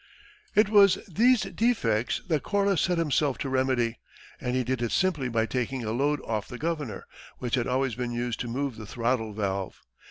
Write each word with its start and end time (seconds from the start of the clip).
It 0.55 0.67
was 0.69 0.97
these 1.07 1.43
defects 1.43 2.21
that 2.27 2.41
Corliss 2.41 2.81
set 2.81 2.97
himself 2.97 3.37
to 3.37 3.49
remedy, 3.49 3.99
and 4.39 4.55
he 4.55 4.63
did 4.63 4.81
it 4.81 4.91
simply 4.91 5.29
by 5.29 5.45
taking 5.45 5.83
a 5.83 5.91
load 5.91 6.19
off 6.25 6.47
the 6.47 6.57
governor, 6.57 7.05
which 7.37 7.53
had 7.53 7.67
always 7.67 7.93
been 7.93 8.11
used 8.11 8.39
to 8.39 8.47
move 8.47 8.77
the 8.77 8.87
throttle 8.87 9.31
valve. 9.35 9.79